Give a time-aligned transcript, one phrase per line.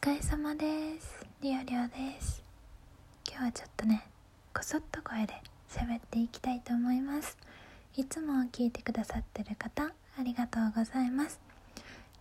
[0.00, 0.64] 疲れ様で
[1.00, 1.26] す。
[1.42, 2.40] りおりょうです。
[3.28, 4.06] 今日はちょっとね
[4.54, 5.34] こそっと声で
[5.68, 7.36] 喋っていきたいと思います。
[7.96, 11.40] いつも聞いてくださってる方ありがとうございます。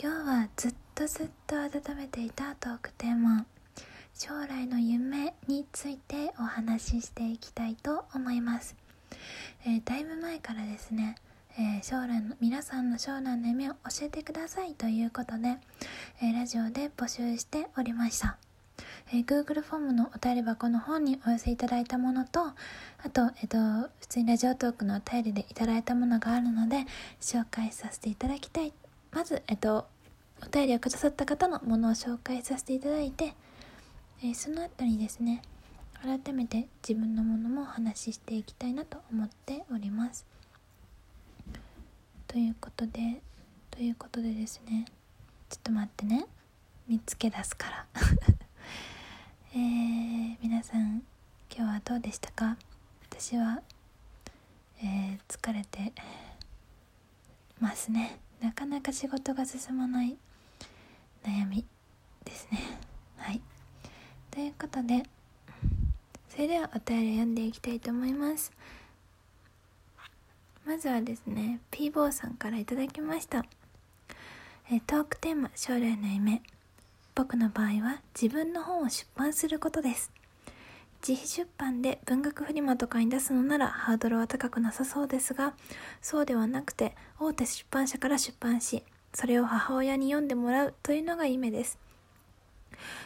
[0.00, 3.44] 今日はずっとずっと温めていたトークテーマ
[4.14, 8.76] 将来の夢についてお話ししていきたいと思います、
[9.66, 11.16] えー、だいぶ前からですね
[11.56, 15.56] えー、将来の皆さんの将来の夢を教えてくださいということで、
[16.20, 18.36] えー、ラジオで募集しておりました、
[19.12, 22.54] えー、Google フォームのお便り箱の方にお寄せいただいたものとあ
[23.12, 23.56] と、えっと、
[24.00, 26.86] 普通にラジオトークのお便りでいただいたものがあるので
[27.20, 28.72] 紹介させていただきたい。
[29.12, 29.86] まず、えっと、
[30.42, 33.34] お便りをくださった方のものを紹介させていただいて、
[34.24, 35.40] えその後にですね
[36.02, 40.33] 改めて自分のものもお話ししていきたいなと思っております。
[42.34, 43.22] ということで
[43.70, 44.86] ということでですね。
[45.48, 46.26] ちょっと待ってね。
[46.88, 47.86] 見つけ出すから。
[49.54, 51.04] えー、皆さん
[51.48, 52.56] 今日はどうでしたか？
[53.08, 53.62] 私は、
[54.82, 55.92] えー、疲れて
[57.60, 58.18] ますね。
[58.40, 60.16] なかなか仕事が進まない
[61.22, 61.64] 悩み
[62.24, 62.58] ですね。
[63.16, 63.40] はい。
[64.32, 65.04] ということで
[66.28, 68.50] それではお便りを読んでいきたいと思います。
[70.66, 73.44] まずはですね P 坊さんから頂きました。
[74.72, 76.42] えトークテーマ将来の夢。
[77.14, 80.10] 僕の場合は自分の本を出版することです。
[81.06, 85.52] 自費出版で文学フリマとかに出すのならハードルは高くなさそうですが
[86.00, 91.78] そうではなくて大手出版社から出版しそれを母親に読んでもらうというのが夢です。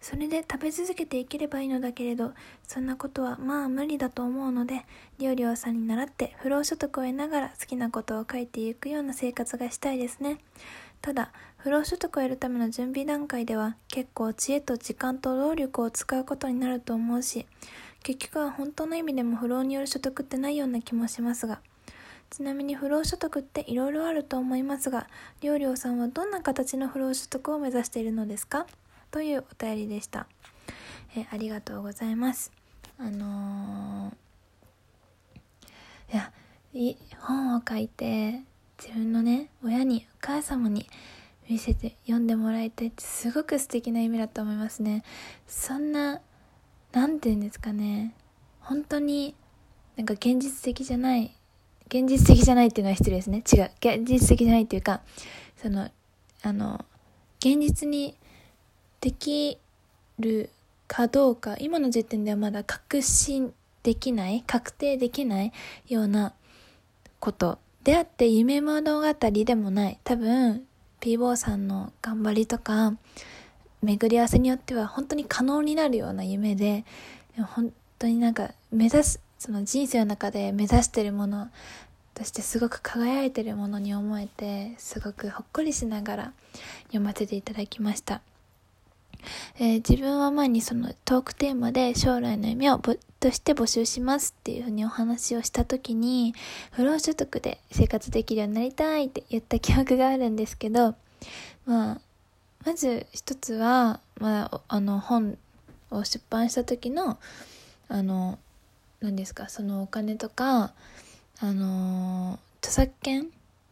[0.00, 2.32] それで食べ続けていければいいのだけれど、
[2.66, 4.84] そんなことはまあ無理だと思うので、
[5.18, 10.38] りょうりょうさんに習って不労所得を得ながら好きなことを書いていくような生活がしたいですね。
[11.00, 17.46] ただ、不労所得を得るための準備段階では結構知恵と時間と労力を使うことになると思うし、
[18.04, 21.60] 結局は本当の意味でも不労による所得ってないような気もしますが、
[22.30, 25.06] ちなみに不労所得っていろいろあると思いますが、
[25.40, 28.66] りょうりょうさんはどんな形の不労所得を目指しているのですか？
[29.12, 30.26] というお便りでした。
[31.14, 32.50] えありがとうございます。
[32.98, 36.32] あのー、いや、
[36.72, 38.40] い本を書いて
[38.82, 40.88] 自分のね、親に、お母様に
[41.46, 45.04] 見せて読んでもらいたいってすごく素敵な夢だと思いますね。
[45.46, 46.22] そんな、
[46.92, 48.14] なんて言うんですかね。
[48.60, 49.34] 本当に
[49.96, 51.36] なんか現実的じゃない、
[51.88, 53.44] 現実的じゃないっていうのは失礼ですね。
[53.52, 53.70] 違う。
[53.78, 55.02] 現実的じゃないっていうか、
[55.60, 55.90] その、
[56.40, 56.86] あの、
[57.40, 58.16] 現実に
[59.02, 59.58] でき
[60.20, 60.48] る
[60.86, 63.52] かどうか、今の時点ではまだ確信
[63.82, 65.52] できない、確定できない
[65.88, 66.32] ような
[67.18, 69.98] ことであって夢物語でもない。
[70.04, 70.64] 多分、
[71.00, 72.96] ピーボーさんの頑張りとか、
[73.82, 76.84] 巡り合わせによっては本当に可能になるような夢で、
[77.36, 81.48] 本当になんか目指す、その人生の中で目指してるもの
[82.14, 86.32] としてすごく輝いてるものに思えて、すごくほっこりしながら
[86.84, 88.22] 読ませていただきました。
[89.58, 96.34] えー、自分は前にそのトークテーマで将来の夢をとして募集しますっていうふうにお話をした時に
[96.72, 100.96] 不労所得で生活できるようになりたいって言った記憶があるんですけど、
[101.64, 102.00] まあ、
[102.64, 105.38] まず一つは、まあ、あの本
[105.90, 107.18] を出版した時の
[107.88, 108.38] あの
[109.00, 110.72] 何ですかそのお金とか
[111.38, 113.28] あの著作権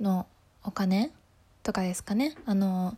[0.00, 0.26] の
[0.64, 1.10] お金
[1.62, 2.34] とかですかね。
[2.44, 2.96] あの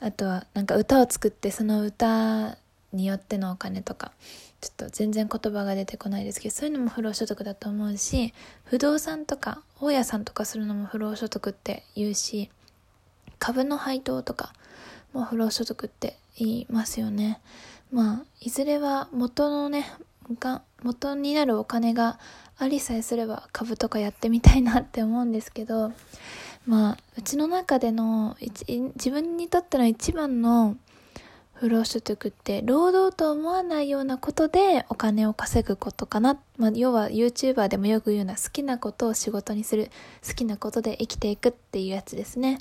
[0.00, 2.56] あとはなんか歌を作ってその歌
[2.92, 4.12] によってのお金とか
[4.60, 8.34] ちょっと全然言葉が出てこないですけどそういうのも不労所得だと思うし
[8.64, 12.50] 不動産とか大家さんとかするのも不労所得って言うし
[13.38, 14.52] 株の配当とか
[15.12, 17.40] も不労所得って言いますよね。
[17.90, 19.90] まあいずれは元のね
[20.38, 22.18] が元になるお金が
[22.58, 25.92] ありさえすれば株とかやってみたいなって思うんですけど
[26.70, 30.76] まあ、うちの中での、自分にとっての一番の
[31.54, 36.38] 不労所得って、労働と思わないようなことでお金を稼ぐことかな。
[36.58, 39.90] まあ、要は YouTuber でもよく言うような好きなことを仕事にする、
[40.24, 42.60] 好きなことで生きていくっていうやつですね。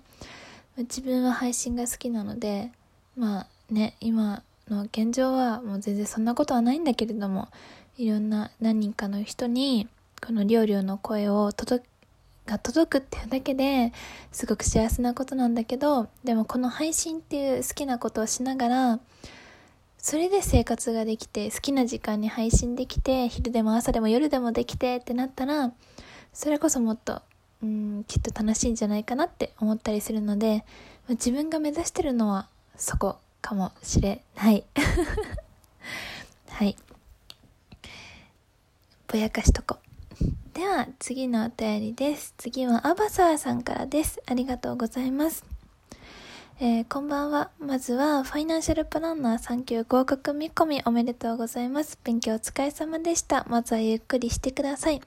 [0.75, 2.71] 自分は配信が好きなので、
[3.15, 7.49] まあね、今の現状はもう全然そんなことはないんだけれども、
[7.95, 9.87] いろんな何人かの人に、
[10.25, 11.85] この料理の声を届
[12.49, 13.93] が届くっていうだけで
[14.31, 18.99] すごく幸せなことなんだけどでもこの配信っていう好きなことをしながら
[19.99, 25.71] それで生活ができて好きな時間に配信できて昼でも朝でも夜でもできてってなったら
[26.33, 27.21] それこそもっと
[27.61, 30.65] うんきっと楽しいんじゃないかなって思ったりするので
[31.09, 34.63] 自分が目指してるのはそこかもしれない。
[36.49, 36.75] はい。
[39.07, 39.79] ぼやかしとこ
[40.53, 45.45] では次のお便りです次はアバサーさんからですありがとうございます
[46.61, 47.51] えー、こんばんは。
[47.57, 51.97] まずは、ファイナンシャルプランナー3級合格見込みおめでとうございます。
[52.03, 53.45] 勉強お疲れ様でした。
[53.47, 55.01] まずはゆっくりしてください。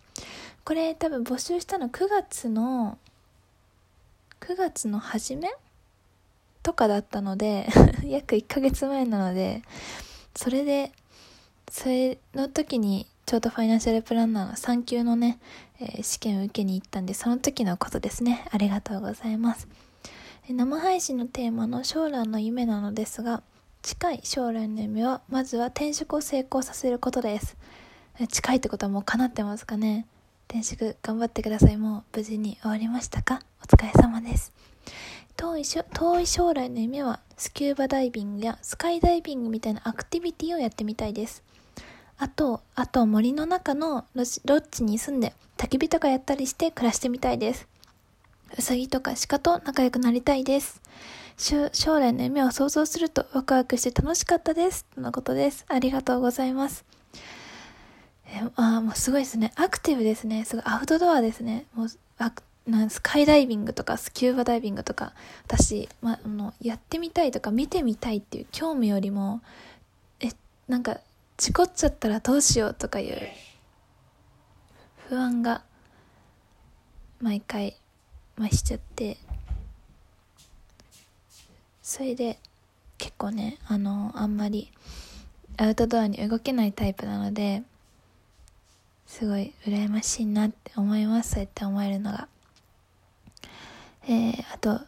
[0.65, 2.97] これ多分募集したの9月の、
[4.41, 5.51] 9月の初め？
[6.63, 7.69] とかだったので
[8.03, 9.63] 約1ヶ月前なので、
[10.35, 10.91] それで、
[11.71, 15.39] それの時にちょうどファイナンシャルプランナーの3級のね、
[15.81, 18.47] えー、試験を受けに行ったんで、その時のことですね。
[18.51, 19.69] ありがとうございます。
[20.49, 23.43] 生配信のテーマの将来の夢なのですが、
[23.81, 27.57] 近い将来の夢は、まずは転職を成功させることです。
[28.29, 30.07] 近いってことはもう叶ってますかね
[30.49, 31.77] 転職頑張ってください。
[31.79, 33.41] もう無事に終わりましたか？
[33.63, 34.53] お疲れ様です。
[35.37, 41.43] 遠い遠い将来の夢はスキューバダイビングやスカイダイビングみたいなアクティビティをやってみたいです。
[42.23, 47.67] あと、あと森の中のロッジに住んで焚き火とかやったりして暮らしてみたいです。
[48.57, 50.81] うさぎとか鹿と仲良くなりたいです。
[51.37, 54.85] 将来の夢を想像するとワクワクして楽しかったです。
[54.95, 55.65] とのことです。
[55.67, 56.85] ありがとうございます。
[58.29, 59.51] えあもうすごいですね。
[59.57, 60.45] アクティブですね。
[60.45, 61.67] すごいアウトドアですね。
[61.75, 62.33] もうあ
[62.69, 65.13] なんスカイダイビングとかスキューバダイビングとか
[65.47, 69.41] 私、ま、あのやってみたいとか見てみたいっていう興味よりも
[70.21, 70.29] え
[70.69, 71.01] なんか
[71.43, 73.19] 事故っちゃったらどうしようとかいう
[75.09, 75.63] 不安が
[77.21, 77.77] 毎回
[78.39, 79.17] 増しちゃって
[81.83, 82.39] それで
[82.97, 84.71] 結構ねあのあんまり
[85.57, 87.65] アウトドアに動けないタイプなので
[89.09, 91.33] すごい羨ましいなって思います。
[91.33, 92.29] そうやって思えるのが。
[94.05, 94.81] えー、あと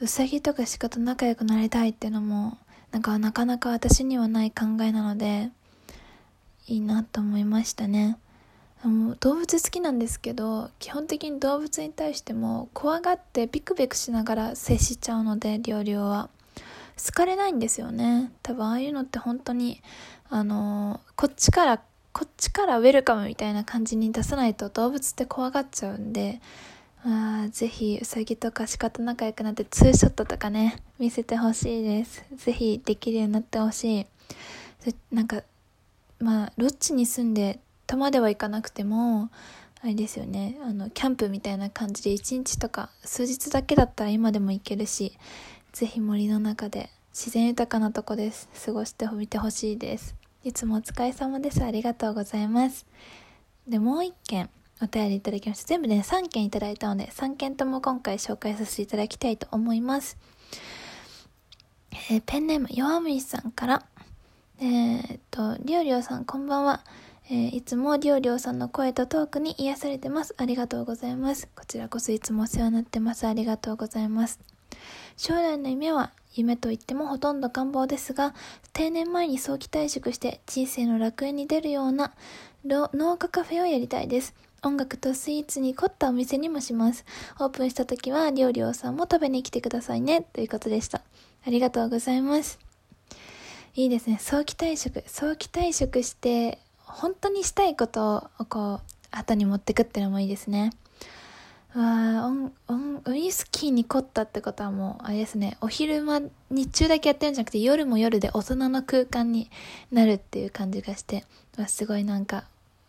[0.00, 2.56] うさぎとか鹿と仲良くなりたいっていうのも
[2.92, 5.50] なんかなかなか私にはない考えなので
[6.66, 8.18] いいなと思いましたね。
[9.20, 16.28] 動物好きなんですけど基本的に動物に対しても怖がってビクビクしながら接しちゃうので料理は。
[17.04, 18.30] 好かれないんですよね。
[18.42, 19.80] 多分ああいうのって本当に
[20.28, 21.78] あのこっちから
[22.12, 26.40] こっちからウェルカムみたいな感じに出さないと動物って怖がっちゃうんで
[27.04, 32.24] あぜひうさぎとか鹿と仲良くなってツーショットとかね見せてほしいです。
[32.36, 34.06] ぜひできるようになってほしい。
[35.10, 35.42] なんか
[36.22, 39.30] まあロッジに住んでとまではいかなくても
[39.82, 45.18] あれですよねあのキャンプみたいな感じで1日とか数日だけだったら今でも行けるし
[45.72, 50.14] 是非森の中で自然豊かなとこです過ごしてみてほしいです。
[50.44, 51.62] いつもお疲れ様です。
[51.62, 52.86] ありがとうございます。
[53.68, 54.48] でもう一件
[54.80, 55.68] お便りいただきました。
[55.68, 60.16] 全部で、ね、3件いただいたので3件とも今回紹介させていただきたいと思います。
[62.10, 63.86] えー、ペンネーム弱虫さんから。
[64.62, 66.84] えー、っとりょうりょうさんこんばんは
[67.28, 70.34] えー、いつもりょうりょうさんの声とトークに癒されてます。
[70.38, 71.48] ありがとうございます。
[71.56, 73.26] こちらこそいつもお世話になってます。
[73.26, 74.38] ありがとうございます。
[75.16, 78.34] 将来の夢は夢といってもほとんど願望ですが、
[78.72, 82.12] 定年前に早期退職して人生の楽園に出るような
[82.64, 84.34] 農家カフェをやりたいです。
[84.62, 87.04] 音楽とスイーツに凝ったお店にもします。
[87.40, 90.22] オープンした時はりょうりょうさんも食べに来てくださいね。
[90.22, 91.02] ということでした。
[91.46, 92.71] ありがとうございます。
[93.74, 94.18] いいですね。
[94.20, 95.02] 早期退職。
[95.06, 96.58] 早期退職して
[96.92, 100.72] 本当にしたいことをこう後に持ってくっていうのもいいですね
[101.74, 106.20] わオンウイスキーに凝ったってことはもうあれですねお昼間
[106.50, 109.50] 日中だけやってるんじゃなくて夜も夜で大人の空間に
[109.90, 111.24] なるっていう感じがして
[111.66, 112.44] すごいなんか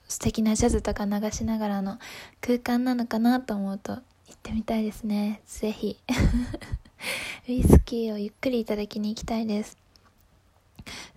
[0.09, 1.97] 素敵なジャズとか流しながらの
[2.41, 4.01] 空間なのかなと思うと行っ
[4.41, 5.97] てみたいですねぜひ
[7.47, 9.77] ウイスキーをゆっくりいただきに行きたいです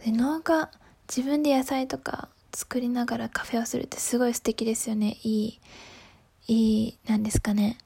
[0.05, 0.71] で農家
[1.09, 5.19] 自分で野菜とか作りながらカフェをするってすごい素敵ですよね。
[5.23, 5.61] いい
[6.49, 7.79] いいなんですかね。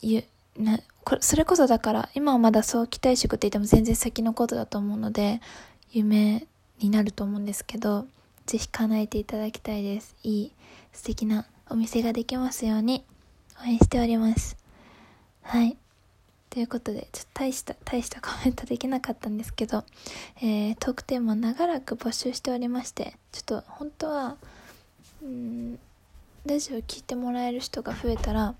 [0.00, 0.24] ゆ
[0.58, 5.40] なこれそれこそだから今はまだ早期退職って言っても全然先のことだと思うので
[5.92, 6.46] 夢
[6.78, 8.06] になると思うんですけど
[8.46, 10.14] 是非叶えていただきたいです。
[10.22, 10.52] いい
[10.92, 13.04] 素敵なお店ができますように
[13.62, 14.56] 応援しております。
[15.42, 15.76] はい。
[16.54, 19.82] ということで、ちょっと大した、大したコメントできなかったんですけど、
[20.36, 24.36] えー、トークテーマ長らく募集しておりまして、ちょっと本当は、
[25.20, 25.80] うん、
[26.46, 28.54] ラジオ聞いてもらえる人が増えたら、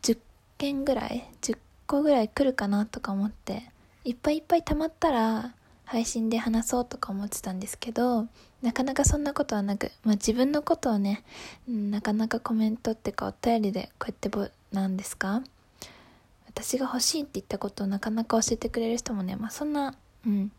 [0.00, 0.16] 10
[0.56, 3.70] 件ぐらい、10個ぐらい来るかなとか思って、
[4.04, 5.52] いっぱいいっぱい溜まったら、
[5.84, 8.26] 配信で話そうとか思ってたんですけど、
[8.62, 11.22] なかなかそんなことはなく、まあ自分のことをね、
[11.68, 15.42] うん、なかなかコメントっていうかお便りでこうやってぼ、なんですか？
[16.54, 19.94] 私が欲しいって言ったことをなかなか教えてくれる人もね、まあそんな、
[20.24, 20.52] うん、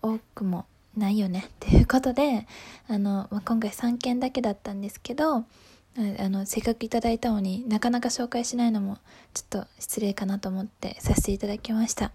[0.00, 0.64] 多くも
[0.96, 1.46] ないよね。
[1.48, 2.46] っていうことで
[2.88, 5.44] あの、まあ、今回3件だけだったんですけどあ
[5.96, 8.98] のせっかくいただいたのになかなか紹介しないのも
[9.34, 12.12] ちょっと失礼かなと思ってさせていただきました。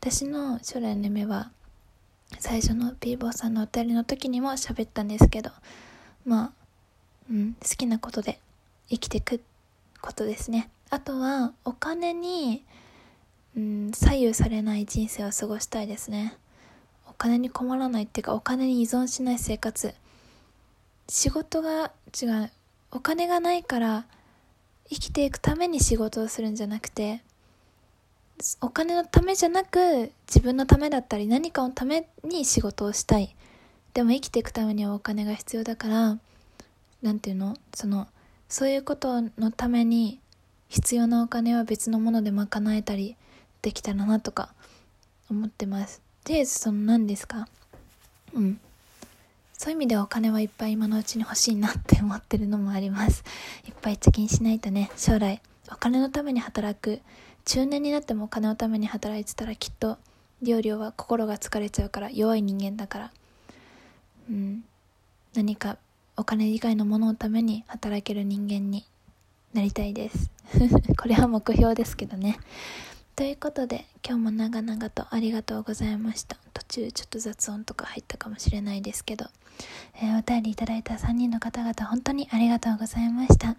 [0.00, 1.50] 私の将来の夢は
[2.38, 5.50] 最初のピーボーさんのお便りの時にも喋ったんですけど
[6.24, 6.52] まあ、
[7.30, 8.40] うん、好きなことで
[8.88, 9.42] 生きてく
[10.00, 10.70] ことですね。
[10.90, 12.64] あとはお金に、
[13.56, 16.36] うん、左右されない人生を過ごしたいですね。
[17.08, 19.94] お金に困らないっていうかお金に依存しない生活。
[21.08, 22.50] 仕事が違う
[22.92, 24.04] お金がないから
[24.88, 27.22] 生きていくために仕事をするんじゃなくて
[28.60, 33.34] お金のためじゃなく自分のためだったり何かのために仕事をしたい。
[33.92, 36.18] でも生きていくためにはお金が必要だから
[37.02, 37.56] 何て言うの？
[37.74, 38.08] その
[38.48, 40.20] そういうことのために
[40.70, 43.16] 必要なお金は別のもので賄えたり
[43.60, 44.54] できたらなとか
[45.28, 46.00] 思ってます。
[46.24, 47.48] でその何ですか？
[48.32, 48.60] うん。
[49.52, 53.24] そういう意味ではお金はいっぱい今のうちに欲しいなって思ってるのもあります。
[53.66, 55.42] いっぱい貯金しないとね将来。
[55.70, 57.00] お金のために働く。
[57.44, 59.98] 中年になってもお金のために働いてたらきっと
[60.40, 63.10] 料理は心が疲れちゃうから弱い人間だから。
[64.30, 64.64] うん。
[65.34, 65.76] 何か
[66.16, 68.86] お金以外のもののために働ける人間に
[69.52, 70.30] なりたいです。
[70.96, 72.38] これは目標ですけどね。
[73.16, 76.36] ということで今日も長々とありがとうございました。
[76.54, 79.26] 途中ちょっと雑音とか入ったかもしれないですけど、
[79.96, 83.56] えー、お便りいただいた3人の方々本当にありがとうございました、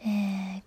[0.00, 0.62] えー、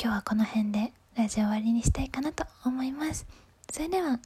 [0.00, 3.26] 今日はこの辺でラジオ終わりにしたいかなと思います。
[3.70, 4.20] それでは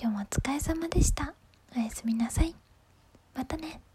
[0.00, 1.34] 今日もお疲れ様でした。
[1.76, 2.54] おやすみなさい。
[3.34, 3.85] またね。